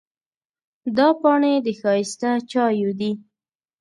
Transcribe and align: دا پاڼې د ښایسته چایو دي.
دا 0.97 1.07
پاڼې 1.21 1.53
د 1.65 1.67
ښایسته 1.79 2.29
چایو 2.51 2.89
دي. 2.99 3.11